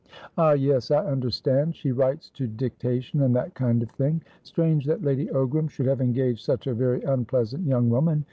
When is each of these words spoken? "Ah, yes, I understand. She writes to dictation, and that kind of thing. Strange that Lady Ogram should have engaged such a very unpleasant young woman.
"Ah, 0.35 0.53
yes, 0.53 0.89
I 0.89 1.05
understand. 1.05 1.75
She 1.75 1.91
writes 1.91 2.31
to 2.31 2.47
dictation, 2.47 3.21
and 3.21 3.35
that 3.35 3.53
kind 3.53 3.83
of 3.83 3.91
thing. 3.91 4.23
Strange 4.41 4.83
that 4.87 5.03
Lady 5.03 5.27
Ogram 5.27 5.69
should 5.69 5.85
have 5.85 6.01
engaged 6.01 6.43
such 6.43 6.65
a 6.65 6.73
very 6.73 7.03
unpleasant 7.03 7.67
young 7.67 7.87
woman. 7.87 8.19